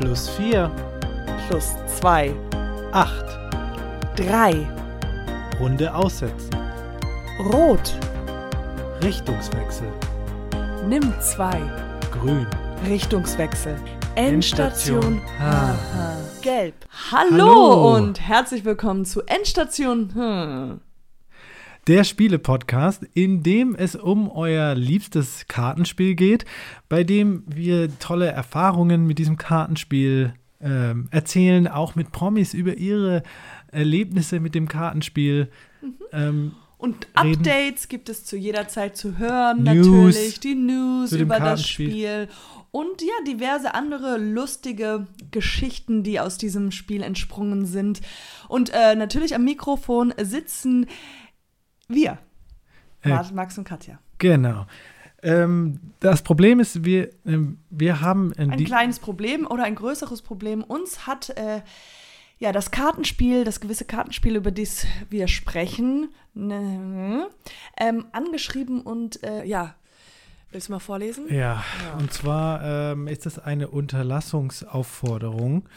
[0.00, 0.70] Plus 4,
[1.48, 2.32] plus 2,
[2.92, 3.24] 8.
[4.16, 4.66] 3,
[5.60, 6.50] Runde aussetzen.
[7.52, 7.94] rot,
[9.02, 9.88] Richtungswechsel.
[10.88, 11.60] nimm 2,
[12.12, 12.46] Grün.
[12.86, 13.76] Richtungswechsel,
[14.14, 15.20] Endstation.
[15.38, 15.76] Haha.
[16.42, 16.74] gelb.
[17.10, 17.96] Hallo, Hallo.
[17.96, 20.10] und herzlich willkommen zu Endstation.
[20.14, 20.80] Hm.
[21.88, 26.44] Der Spiele-Podcast, in dem es um euer liebstes Kartenspiel geht,
[26.90, 33.22] bei dem wir tolle Erfahrungen mit diesem Kartenspiel ähm, erzählen, auch mit Promis über ihre
[33.72, 35.48] Erlebnisse mit dem Kartenspiel.
[36.12, 37.38] Ähm, Und Reden.
[37.38, 40.40] Updates gibt es zu jeder Zeit zu hören, News natürlich.
[40.40, 41.66] Die News über das.
[41.66, 42.28] Spiel.
[42.70, 48.02] Und ja, diverse andere lustige Geschichten, die aus diesem Spiel entsprungen sind.
[48.46, 50.86] Und äh, natürlich am Mikrofon sitzen
[51.88, 52.18] wir.
[53.02, 53.98] Äh, Max und Katja.
[54.18, 54.66] genau.
[55.22, 60.22] Ähm, das Problem ist, wir, ähm, wir haben äh, Ein kleines Problem oder ein größeres
[60.22, 60.62] Problem.
[60.62, 61.62] Uns hat äh,
[62.38, 67.26] ja das Kartenspiel, das gewisse Kartenspiel, über das wir sprechen, ne,
[67.80, 69.74] ähm, angeschrieben und äh, ja.
[70.52, 71.32] Willst du mal vorlesen?
[71.34, 71.62] Ja,
[71.98, 75.68] und zwar ähm, ist es eine Unterlassungsaufforderung.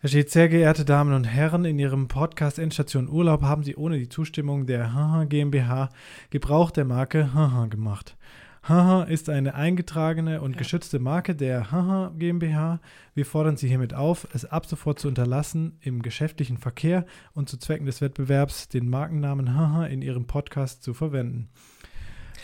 [0.00, 3.98] Da steht, sehr geehrte Damen und Herren, in Ihrem Podcast Endstation Urlaub haben Sie ohne
[3.98, 5.88] die Zustimmung der Haha GmbH
[6.30, 8.16] Gebrauch der Marke Haha gemacht.
[8.62, 12.78] Haha ist eine eingetragene und geschützte Marke der Haha GmbH.
[13.16, 17.04] Wir fordern Sie hiermit auf, es ab sofort zu unterlassen, im geschäftlichen Verkehr
[17.34, 21.48] und zu Zwecken des Wettbewerbs den Markennamen Haha in Ihrem Podcast zu verwenden.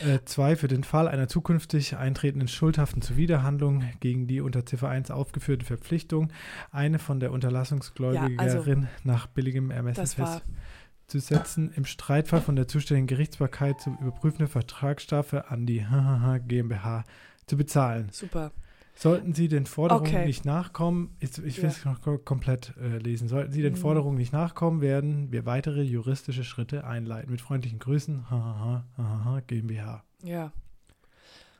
[0.00, 5.10] Äh, zwei, für den Fall einer zukünftig eintretenden schuldhaften Zuwiderhandlung gegen die unter Ziffer 1
[5.10, 6.32] aufgeführte Verpflichtung,
[6.70, 10.06] eine von der Unterlassungsgläubigerin nach billigem Ermessen
[11.06, 15.86] festzusetzen, im Streitfall von der zuständigen Gerichtsbarkeit zum überprüfende Vertragsstrafe an die
[16.46, 17.04] GmbH
[17.46, 18.08] zu bezahlen.
[18.10, 18.52] super.
[18.96, 20.24] Sollten Sie den Forderungen Okay.
[20.26, 21.70] nicht nachkommen, ist, ich will Ja.
[21.70, 23.78] es noch ko- komplett äh, lesen, sollten Sie den Mhm.
[23.78, 27.30] Forderungen nicht nachkommen, werden wir weitere juristische Schritte einleiten.
[27.30, 30.04] Mit freundlichen Grüßen, HHH, HHH GmbH.
[30.22, 30.52] Ja.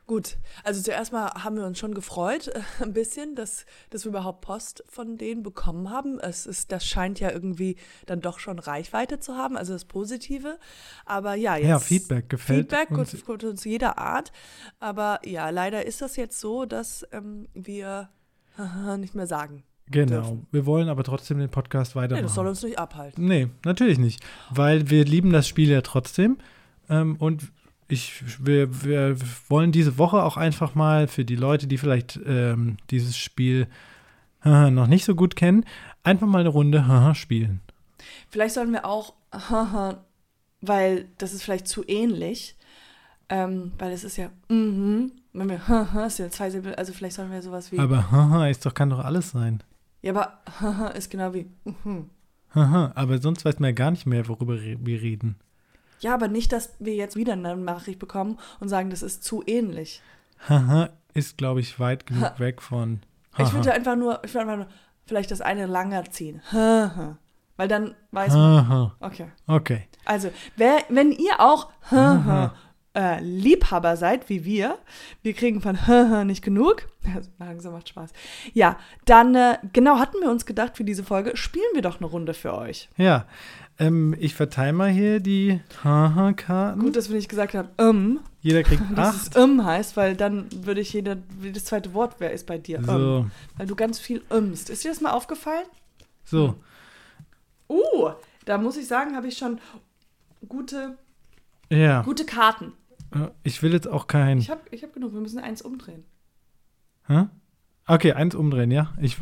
[0.07, 4.09] Gut, also zuerst mal haben wir uns schon gefreut, äh, ein bisschen, dass, dass wir
[4.09, 6.19] überhaupt Post von denen bekommen haben.
[6.19, 10.59] Es ist, das scheint ja irgendwie dann doch schon Reichweite zu haben, also das Positive.
[11.05, 13.25] Aber ja, jetzt Ja, Feedback gefällt Feedback uns.
[13.25, 14.31] kommt uns jeder Art.
[14.79, 18.09] Aber ja, leider ist das jetzt so, dass ähm, wir
[18.99, 19.63] nicht mehr sagen.
[19.87, 20.15] Genau.
[20.21, 20.47] dürfen.
[20.51, 22.23] Wir wollen aber trotzdem den Podcast Nee, weitermachen.
[22.23, 23.25] das soll uns nicht abhalten.
[23.25, 24.19] Nee, natürlich nicht.
[24.51, 26.37] Weil wir lieben das Spiel ja trotzdem.
[26.89, 27.51] Ähm, und
[27.87, 32.77] ich, wir, wir wollen diese Woche auch einfach mal für die Leute, die vielleicht ähm,
[32.89, 33.67] dieses Spiel
[34.43, 35.65] äh, noch nicht so gut kennen,
[36.03, 37.61] einfach mal eine Runde äh, spielen.
[38.29, 39.13] Vielleicht sollen wir auch,
[40.61, 42.55] weil das ist vielleicht zu ähnlich,
[43.29, 47.31] ähm, weil es ist ja, mhm, wenn wir, ist ja zwei Silben, also vielleicht sollen
[47.31, 49.61] wir sowas wie, Aber äh, ist doch, kann doch alles sein.
[50.01, 51.47] ja, aber ist genau wie,
[51.83, 52.09] mhm.
[52.55, 55.35] Äh, aber sonst weiß man ja gar nicht mehr, worüber wir reden.
[56.05, 59.41] Ja, aber nicht, dass wir jetzt wieder eine Nachricht bekommen und sagen, das ist zu
[59.47, 60.03] ähnlich.
[60.47, 62.99] Haha, ist, glaube ich, weit genug weg von.
[63.39, 63.53] Ich haha.
[63.53, 64.67] würde einfach nur, ich würde einfach nur
[65.07, 66.43] vielleicht das eine langer ziehen.
[66.51, 69.31] Weil dann weiß man, Haha, okay.
[69.47, 69.87] okay.
[70.05, 71.71] Also, wer, wenn ihr auch.
[72.95, 74.77] Äh, Liebhaber seid, wie wir,
[75.21, 75.77] wir kriegen von
[76.25, 76.87] nicht genug,
[77.39, 78.11] langsam macht Spaß,
[78.53, 82.07] ja, dann, äh, genau, hatten wir uns gedacht, für diese Folge spielen wir doch eine
[82.07, 82.89] Runde für euch.
[82.97, 83.25] Ja,
[83.77, 86.79] ähm, ich verteile mal hier die Haha-Karten.
[86.79, 89.35] Gut, dass wir nicht gesagt haben, ähm, Jeder kriegt dass acht.
[89.35, 92.77] es ähm heißt, weil dann würde ich jeder, jedes zweite Wort, wer ist bei dir?
[92.77, 93.25] Ähm, So,
[93.57, 94.69] weil du ganz viel ömst.
[94.69, 95.65] Ist dir das mal aufgefallen?
[96.23, 96.55] so.
[97.67, 98.11] Uh,
[98.45, 99.59] da muss ich sagen, habe ich schon
[100.47, 100.97] gute,
[101.69, 102.03] Ja.
[102.03, 102.73] gute Karten.
[103.15, 104.37] Äh, Ich will jetzt auch kein.
[104.37, 106.03] Ich habe ich hab genug, wir müssen eins umdrehen.
[107.07, 107.25] Hä?
[107.87, 108.93] Okay, eins umdrehen, ja.
[108.99, 109.17] Ich,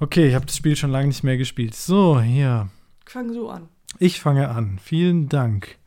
[0.00, 1.74] okay, ich habe das Spiel schon lange nicht mehr gespielt.
[1.74, 2.68] So, hier.
[3.06, 3.68] Fang du an.
[3.98, 4.78] Ich fange an.
[4.78, 5.78] Vielen Dank.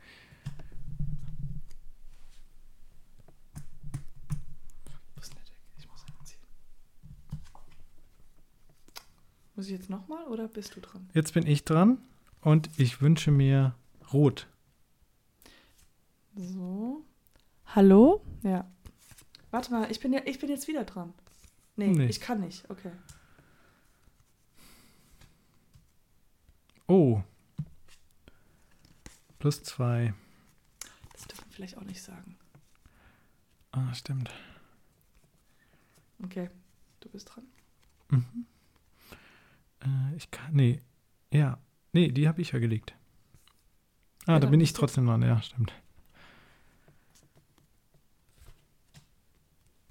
[9.56, 11.09] Muss ich jetzt nochmal oder bist du dran?
[11.14, 12.00] Jetzt bin ich dran
[12.41, 13.73] und ich wünsche mir
[14.11, 14.47] Rot.
[16.35, 16.84] So.
[17.75, 18.23] Hallo?
[18.41, 18.66] Ja.
[19.51, 21.13] Warte mal, ich bin, ja, ich bin jetzt wieder dran.
[21.75, 22.05] Nee, Nee.
[22.05, 22.69] ich kann nicht.
[22.69, 22.91] Okay.
[26.87, 27.22] Oh.
[29.39, 30.13] Plus zwei.
[31.11, 32.37] Das dürfen wir vielleicht auch nicht sagen.
[33.73, 34.29] Ah, stimmt.
[36.23, 36.49] Okay,
[37.01, 37.43] du bist dran.
[38.09, 38.45] Mhm.
[39.81, 40.53] Äh, ich kann.
[40.53, 40.81] Nee.
[41.33, 41.59] Ja.
[41.91, 42.95] Nee, die habe ich ja gelegt.
[44.27, 45.22] Ah, Ja, da bin ich trotzdem dran.
[45.23, 45.73] Ja, stimmt.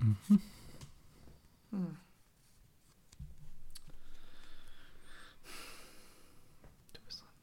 [0.04, 0.40] Mhm.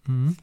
[0.08, 0.38] Mhm.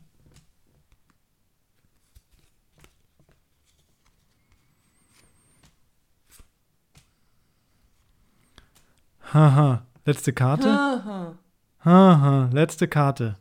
[9.32, 10.69] Haha, letzte Karte.
[10.70, 13.37] Haha, ha, letzte Karte.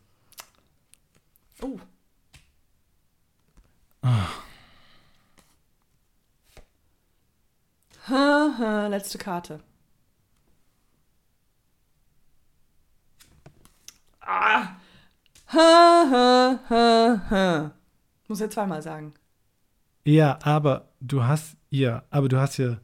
[8.89, 9.59] Letzte Karte.
[14.21, 14.75] Ah.
[15.53, 17.71] Ha, ha, ha, ha.
[18.27, 19.13] Muss ja zweimal sagen.
[20.03, 22.77] Ja, aber du hast ja, aber du hast ja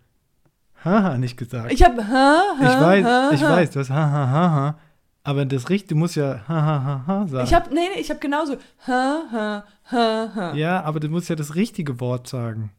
[0.84, 1.72] haha nicht gesagt.
[1.72, 3.50] Ich habe ha, Ich ha, weiß, ha, ich ha.
[3.52, 4.80] weiß, du hast haha haha,
[5.24, 7.46] aber das richtige, du musst ja haha haha sagen.
[7.46, 8.56] Ich habe nee, nee, ich habe genauso
[8.88, 10.54] ha, ha, ha, ha.
[10.56, 12.72] ja, aber du musst ja das richtige Wort sagen,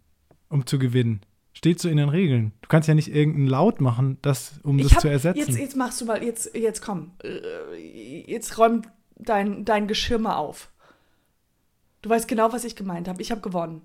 [0.49, 1.21] um zu gewinnen.
[1.55, 2.53] Steht so in den Regeln.
[2.63, 5.39] Du kannst ja nicht irgendeinen Laut machen, das, um Ich das hab, zu ersetzen.
[5.39, 7.13] Jetzt, jetzt machst du mal, jetzt, jetzt komm.
[7.23, 8.83] Äh, Jetzt räum
[9.17, 10.71] dein, dein Geschirr mal auf.
[12.03, 13.23] Du weißt genau, was ich gemeint habe.
[13.23, 13.83] Ich habe gewonnen.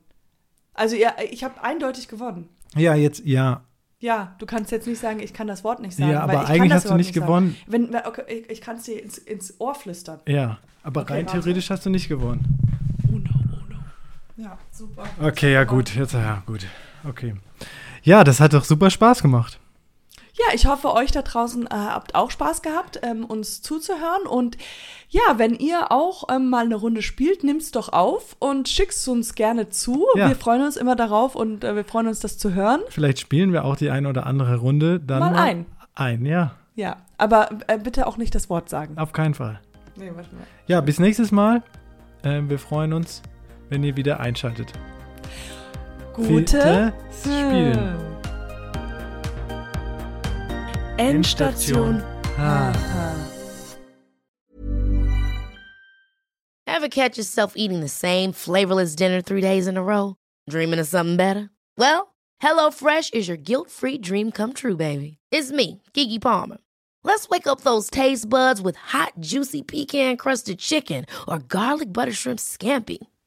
[0.73, 2.49] Also ja, ich habe eindeutig gewonnen.
[2.75, 3.63] ja, jetzt, ja.
[4.01, 6.11] Ja, du kannst jetzt nicht sagen, ich kann das Wort nicht sagen.
[6.11, 7.25] Ja, aber eigentlich hast du nicht sagen.
[7.25, 7.57] gewonnen.
[7.67, 10.21] Wenn, okay, ich, ich kann es dir ins, ins Ohr flüstern.
[10.25, 11.39] Ja, aber Okay, rein warte.
[11.41, 12.57] theoretisch hast du nicht gewonnen.
[14.39, 15.03] Ja, super.
[15.21, 16.65] Okay, ja gut, jetzt ja gut.
[17.07, 17.35] Okay.
[18.03, 19.59] Ja, das hat doch super Spaß gemacht.
[20.33, 24.25] Ja, ich hoffe, euch da draußen äh, habt auch Spaß gehabt, ähm, uns zuzuhören.
[24.29, 24.57] Und
[25.09, 29.35] ja, wenn ihr auch ähm, mal eine Runde spielt, nimmt's doch auf und schickt's uns
[29.35, 30.07] gerne zu.
[30.15, 30.29] Ja.
[30.29, 32.79] Wir freuen uns immer darauf und äh, wir freuen uns, das zu hören.
[32.87, 35.65] Vielleicht spielen wir auch die eine oder andere Runde dann Mal ein.
[35.95, 38.97] Ein, ja, Ja, aber äh, bitte auch nicht das Wort sagen.
[38.97, 39.59] auf keinen Fall.
[39.97, 40.45] Nee, warte mal.
[40.67, 41.61] Ja, bis nächstes Mal.
[42.23, 43.21] Ähm, wir freuen uns,
[43.69, 44.73] wenn ihr wieder einschaltet.
[46.13, 47.95] Gute Spielen.
[50.97, 52.03] Endstation.
[52.37, 52.71] Ah.
[52.71, 53.15] Aha.
[56.67, 60.15] Ever catch yourself eating the same flavorless dinner three days in a row?
[60.49, 61.49] Dreaming of something better?
[61.77, 65.17] Well, HelloFresh is your guilt-free dream come true, baby.
[65.31, 66.57] It's me, Gigi Palmer.
[67.03, 72.39] Let's wake up those taste buds with hot, juicy pecan-crusted chicken or garlic butter shrimp
[72.39, 72.99] scampi.